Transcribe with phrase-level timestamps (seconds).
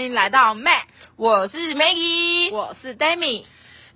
[0.00, 0.84] 迎来到 Mac，
[1.16, 3.44] 我是 Maggie，我是 Demi。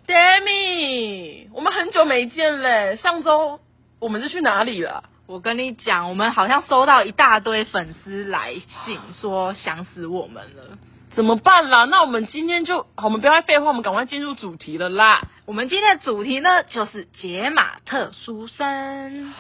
[0.07, 3.61] Demi，我们很久没见嘞，上周
[3.99, 5.05] 我们是去哪里了？
[5.27, 10.79] 我跟你讲，我们好像收到一大堆粉丝来信，说想死我们了。
[11.15, 11.85] 怎么办啦？
[11.85, 15.29] 那我们今天就，好我们不要再废话，我们赶快进入主题了啦。
[15.45, 19.35] 我们今天的主题呢，就是解码特殊生。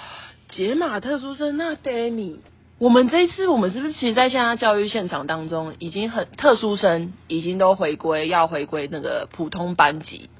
[0.48, 2.38] 解码特殊生，那 Demi，
[2.80, 10.30] 我们这一次我们是不是其实在现在教育现场当中，已经很特殊生已经都回归，要回归那个普通班级，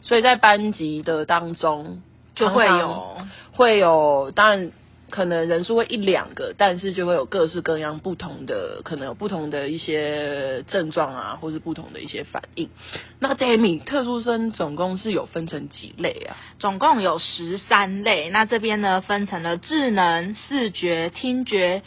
[0.00, 2.00] 所以在班级的当中
[2.36, 3.16] 就会有
[3.50, 4.70] 会有，当然
[5.10, 12.70] 可能人数会一两个，但是就会有各式各样不同的，可能有不同的一些症状啊，或是不同的一些反应。
[13.18, 16.36] 那 Demi 特殊生总共是有分成几类啊？
[16.58, 21.82] 总共有十三类，那这边呢分成了智能、视觉、听觉、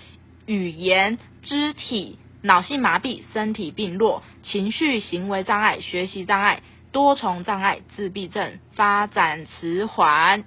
[0.45, 10.43] 语言、肢体、脑性麻痹、身体病弱、情绪行为障碍、学习障碍、多重障碍、自闭症、发展迟缓。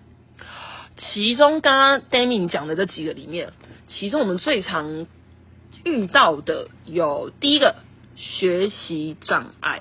[0.97, 3.53] 其中刚刚 d a m i n 讲的这几个里面，
[3.87, 5.07] 其中我们最常
[5.85, 7.77] 遇到的有第一个
[8.17, 9.81] 学习障碍，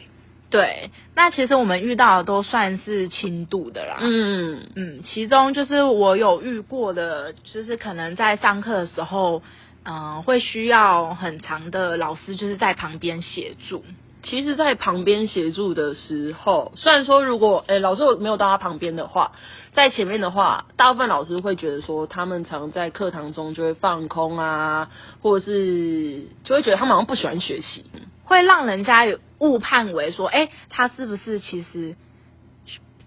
[0.49, 3.97] 对，那其实我们遇到的都算是轻度的啦。
[4.01, 9.41] 嗯，嗯，其中就是我有遇过的，就是可能在上课的时候，
[9.83, 13.83] 嗯、会需要很长的老师就是在旁边协助。
[14.25, 19.31] 其实，在旁边协助的时候，虽然说如果诶、老师没有到他旁边的话，
[19.71, 24.89] 在前面的话，大部分老师会觉得说，他们常在课堂中就会放空啊，
[25.21, 27.85] 或者是就会觉得他们好像不喜欢学习。
[28.23, 31.95] 会让人家有误判为说，哎、他是不是其实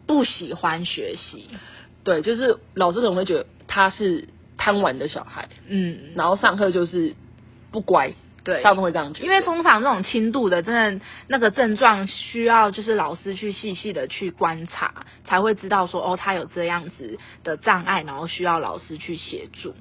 [0.06, 1.48] 不喜欢学习？
[2.04, 7.16] 对，就是老师可能会觉得他是贪玩的小孩，嗯，然后上课就是
[7.72, 8.14] 不乖，
[8.48, 9.26] 对大部分会这样觉得。
[9.26, 19.74] 因为通常这种轻度的，真的那个症状需要就是老师去细细的去观察，才会知道说，哦，他有这样子的障碍，然后需要老师去协助。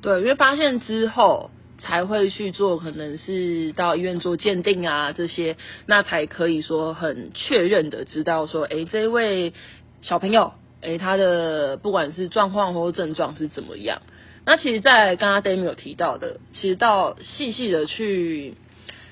[0.00, 9.52] 对，因为发现之后才会去做，可能是到医院做鉴定啊这些，那才可以说很确认的知道说，诶，这位
[10.00, 14.02] 小朋友，诶，他的不管是状况或症状是怎么样。
[14.46, 18.54] 那其实，在刚刚 Dami 有提到的，其实到细细的去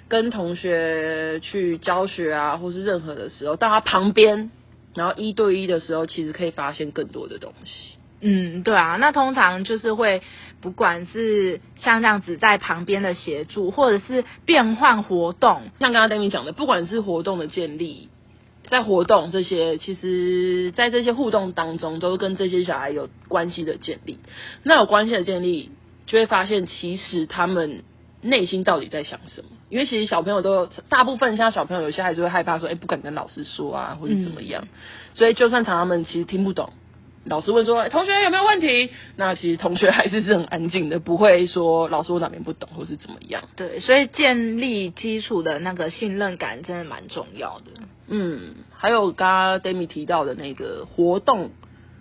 [0.08, 4.50] 跟同学去教学啊，或是任何的时候，到他旁边，
[4.94, 7.94] 然后一对一的时候，其实可以发现更多的东西。
[8.20, 10.22] 嗯，对啊，那通常就是会，
[10.60, 18.10] 不管是像这样子在旁边的协助，或者是变换活动，像刚刚 d a m i 讲的，不管是活动的建立，
[18.72, 24.18] 在活动这些，其实在这些互动当中，都跟这些小孩有关系的建立。
[24.62, 25.70] 那有关系的建立，
[26.06, 27.82] 就会发现其实他们
[28.22, 29.48] 内心到底在想什么。
[29.68, 34.66] 因为其实小朋友都有，大部分像小朋友有些还是会害怕说，哎、不敢跟老师说啊，或者怎么样。
[35.12, 36.72] 所以就算常他们其实听不懂。
[37.24, 43.44] 老师问说：“哎同学有没有问题？”那其实同学还是是很安静的，不会说老师我哪边不懂或是怎么样。
[43.54, 47.66] 对，所以建立基础的那个信任感真的蛮重要的。
[48.08, 51.52] 嗯，还有刚刚 Demi 提到的那个活动，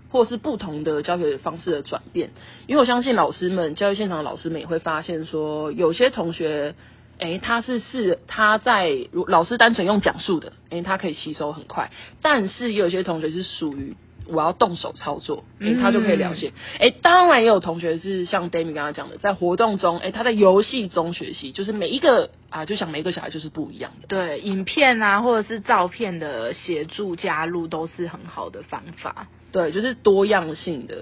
[0.10, 2.32] 或是不同的教学方式的转变，
[2.66, 6.74] 因为我相信老师们、教育现场的老师们也会发现说，有些同学，
[7.20, 11.92] 诶，他是是他在如老师单纯用讲述的，诶，他可以吸收很快，
[12.24, 13.96] 但是也有些同学是属于。
[14.28, 16.54] 我要动手操作，诶，他就可以了解。
[16.80, 24.08] 诶，当然也有同学是像 d a m i 刚刚讲的，在活动中，诶，他在游戏中学习，就是每一个啊，就想每一个小孩就是不一样的。
[24.08, 29.28] 对，影片啊，或者是照片的协助加入，都是很好的方法。
[29.52, 30.96] 对，就是多样性的、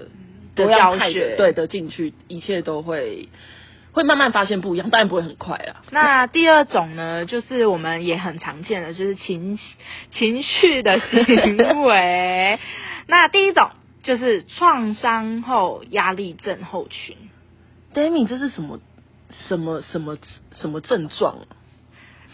[0.56, 3.28] 的多样态教学的，对的进去，一切都会
[3.92, 5.82] 会慢慢发现不一样，当然不会很快啦。
[5.90, 9.58] 那第二种呢，就是我们也很常见的，就是情
[10.10, 12.58] 情绪的行为。
[13.10, 13.70] 那第一种
[14.04, 17.16] 就是创伤后压力症候群。
[17.92, 18.78] Demi，这是什么
[19.48, 20.16] 什么什么
[20.54, 21.44] 什么症状啊？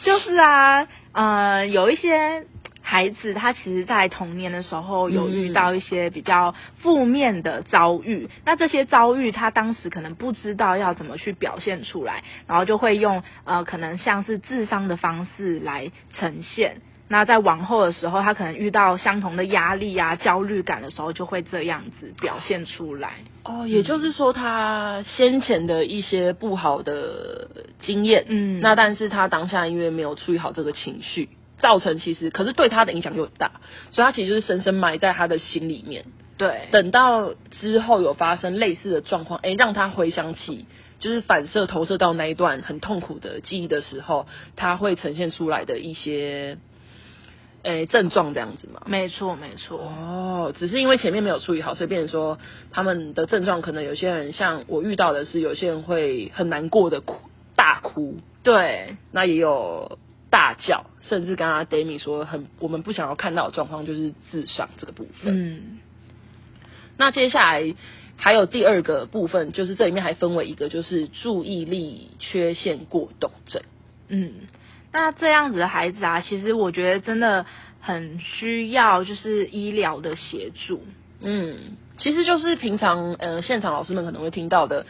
[0.02, 2.44] 就是啊，呃，有一些
[2.82, 16.82] 孩子他其实，在童年的时候有遇到一些比较负面的遭遇，那这些遭遇他当时可能不知道要怎么去表现出来，然后就会用呃，可能像是智商的方式来呈现。
[17.08, 23.18] 那在往后的时候，他可能遇到相同的压力啊、焦虑感的时候，就会这样子表现出来。
[23.44, 27.48] 哦，也就是说，他先前的一些不好的
[27.80, 31.28] 经验，嗯那但是他当下因为没有处理好这个情绪，
[31.60, 33.52] 造成其实可是对他的影响又很大，
[33.92, 36.06] 所以他其实就是深深埋在他的心里面。
[36.38, 40.66] 对，等到之后有发生类似的状况，哎，让他回想起
[40.98, 44.26] 就是反射投射到那一段很痛苦的记忆的时候，
[44.56, 46.58] 它会呈现出来的一些。
[47.66, 48.82] 诶，症状这样子嘛？
[48.86, 49.80] 没错，没错。
[49.80, 52.38] 哦，只是因为前面没有处理好，所以变成说
[52.70, 59.98] 他们的症状可能有些人像我遇到的是，有些人会很难过的哭大哭，对，那也有
[60.30, 65.34] 大叫，甚至刚刚 d a m i 说很我们不想要看到的状况就是自伤这个部分。
[65.36, 65.78] 嗯，
[66.96, 67.74] 那接下来
[68.16, 73.60] 还有第二个部分，就是这里面还分为一个就是注意力缺陷过动症。
[74.06, 74.32] 嗯。
[74.98, 77.44] 那这样子的孩子啊，其实我觉得真的
[77.82, 80.82] 很需要就是医疗的协助。
[81.20, 84.86] 嗯，其实就是平常呃现场老师们可能会听到的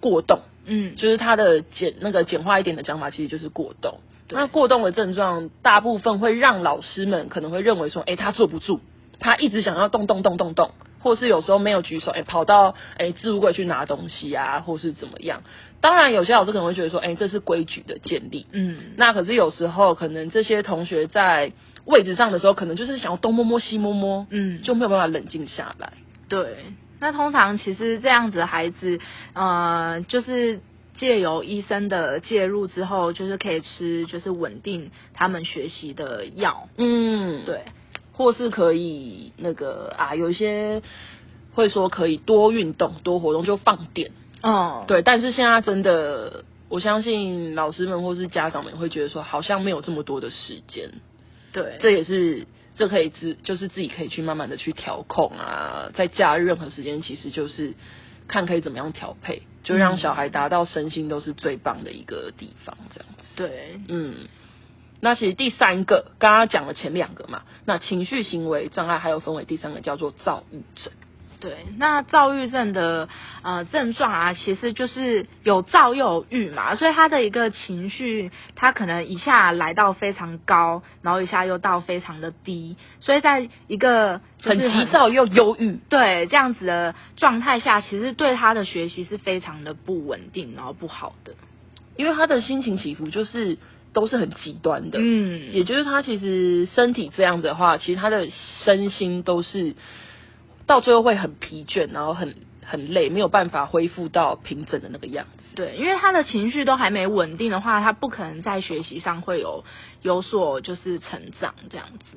[0.00, 4.00] 过动，嗯，就是他的简那个简化一点的讲法，其实就是过动。
[4.30, 8.80] 那过动的症状大部分会让老师们可能会认为说，哎，他坐不住，
[9.20, 10.70] 他一直想要动动动动动。
[11.02, 15.42] 或是有时候没有举手，哎，跑到哎置物柜去拿东西啊，或是怎么样？
[15.80, 18.46] 当然，有些老师可能会觉得说，哎，这是规矩的建立。
[18.52, 21.52] 嗯，那可是有时候可能这些同学在
[21.84, 25.92] 位置上的时候，可能就是想要东摸摸西摸摸，嗯，就没有办法冷静下来。
[26.28, 26.56] 对，
[27.00, 29.00] 那通常其实这样子的孩子，
[29.32, 30.60] 呃，就是
[30.96, 36.68] 借由医生的介入之后，就是可以吃就是稳定他们学习的药。
[36.78, 37.62] 嗯，对。
[38.22, 40.82] 或是可以那个啊，有一些
[41.54, 44.12] 会说可以多运动、多活动就放电。
[44.42, 50.90] 哦，对，但是现在真的，我相信老师们或是家长们会觉得说，好像没有这么多的时间。
[51.52, 57.74] 对，这也是这可以自就是自己可以去慢慢的去调控啊，在假日任何时间，其实就是
[58.26, 63.24] 看可以怎么样调配，就让小孩达到身心都是最棒的一个地方，这样子。
[63.36, 64.14] 对，嗯。
[65.04, 70.92] 那其实第三个，刚刚讲了前两个嘛，那情绪行为障碍还有分为第三个叫做躁郁症。
[71.40, 73.08] 对，那躁郁症的
[73.42, 91.34] 呃症状啊，其实就是有躁又有郁嘛，所以他的一个情绪，他可能一下来到非常高，然后一下又到非常的低，所以在一个很急躁又忧郁，对这样子的状态下，其实对他的学习是非常的不稳定，然后不好的，
[91.96, 93.58] 因为他的心情起伏就是。
[93.92, 98.28] 都是很极端的，嗯，也就是他其实身体这样子的话，其实他的
[98.64, 99.74] 身心都是
[100.66, 102.34] 到最后会很疲倦，然后很
[102.64, 105.54] 很累，没有办法恢复到平整的那个样子。
[105.54, 109.64] 对，因为他的情绪都还没稳定的话，他不可能在学习上会有
[110.00, 112.16] 有所就是成长这样子，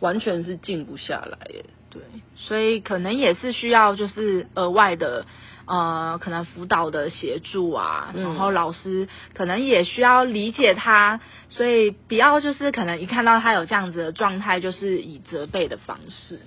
[0.00, 1.64] 完全是静不下来耶。
[1.94, 2.02] 对，
[2.36, 5.24] 所以可能也是需要就是额外的。
[5.66, 16.38] 呃，可能辅导的协助啊，然后老师可能也需要理解他，所以不要就是可能一看到他有这样子的状态，就是以责备的方式。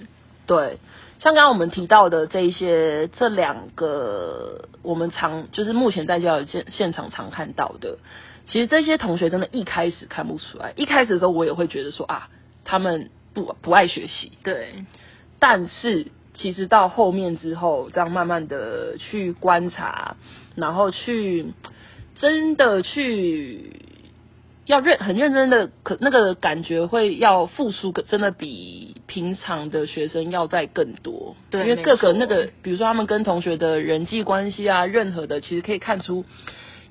[0.46, 0.78] 对，
[1.20, 7.98] 像刚刚我们提到的这一些，这两个我们常就是目前在教育现现场常看到的，
[8.46, 12.30] 其实这些同学真的一开始看不出来，一开始的时候我也会觉得说啊，
[12.66, 14.34] 他们不不爱学习。
[14.44, 14.86] 对，
[15.39, 16.07] 但是。
[16.39, 20.16] 其实到后面之后，这样慢慢的去观察，
[20.54, 21.47] 然后去
[22.14, 23.71] 真的去
[24.68, 31.35] 要认很认真的，可那个感觉会要付出，真的比平常的学生要再更多。
[31.50, 36.23] 对，因为各个那个，比如说他们跟同学的人际关系啊，任何的，其实可以看出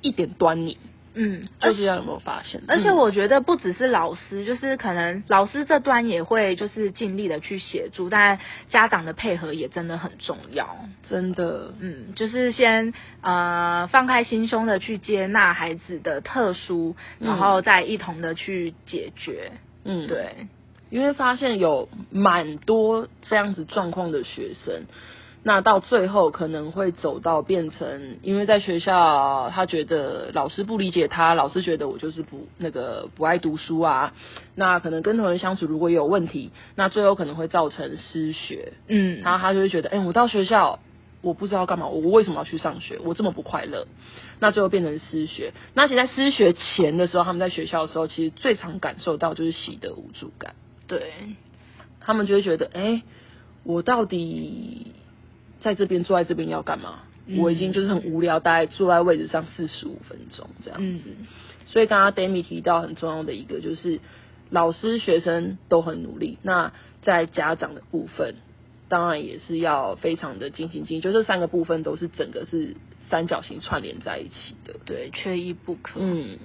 [0.00, 0.76] 一点端倪。
[1.18, 2.62] 嗯，就是要有没有发现？
[2.68, 10.76] 而且我觉得不只是老师，就是可能老师这端也会就是尽力的去协助，但家长的配合也真的很重要。
[11.08, 12.92] 真的，嗯，就是先
[13.23, 19.52] 呃放开心胸的去接纳孩子的特殊，然后再一同的去解决。
[19.85, 20.49] 嗯，对，
[20.90, 24.82] 因为发现有蛮多这样子状况的学生。
[25.49, 34.12] 那到最后可能会走到变成，因为在学校他觉得老师不理解他，老师觉得我就是不那个不爱读书啊。
[34.57, 38.73] 那可能跟同学相处如果有问题，那最后可能会造成失学。
[38.88, 40.81] 嗯，然后他就会觉得，哎，我到学校
[41.23, 42.99] 我不知道干嘛，我为什么要去上学？
[43.05, 43.87] 我这么不快乐，
[44.41, 45.53] 那最后变成失学。
[45.75, 50.57] 那其实在失学前的时候，他们在学校的时候，其实最常感受到就是习得无助感。
[50.88, 51.12] 对，
[52.00, 53.03] 他们就会觉得，哎，
[53.62, 54.86] 我到底。
[55.60, 57.00] 在这边坐在这边要干嘛？
[57.38, 61.02] 我已经就是很无聊，大概坐在位置上四十五分钟这样子。
[61.66, 63.98] 所以刚刚 Demi 提到很重要的一个就是，
[64.50, 66.38] 老师学生都很努力。
[66.42, 66.72] 那
[67.02, 68.36] 在家长的部分，
[68.88, 71.00] 当然也是要非常的尽心尽力。
[71.00, 72.76] 就这三个部分都是整个是
[73.10, 75.98] 三角形串联在一起的，对，缺一不可。
[76.00, 76.38] 嗯，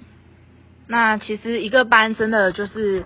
[0.88, 3.04] 那其实一个班真的就是。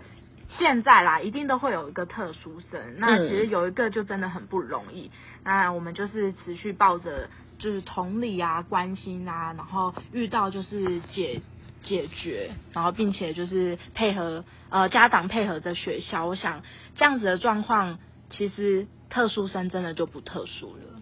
[0.49, 2.99] 现在啦，一定都会有一个特殊生。
[2.99, 5.11] 那嗯其实有一个就真的很不容易。
[5.45, 11.41] 那我们就是持续抱着就是同理啊、关心啊，然后遇到就是解
[11.85, 16.27] 解决，然后并且就是配合呃家长配合着学校。
[16.27, 16.63] 我想
[16.95, 17.99] 这样子的状况，
[18.31, 21.01] 其实特殊生真的就不特殊了。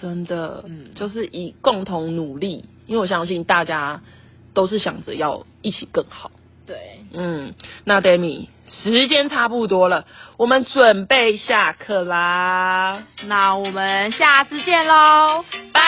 [0.00, 4.02] 真的，嗯就是以共同努力，因为我相信大家
[4.52, 6.30] 都是想着要一起更好。
[6.66, 7.54] 对，嗯，
[7.84, 10.04] 那 Demi 时间差不多了，
[10.36, 15.85] 我们准备下课啦，那我们下次见喽，拜。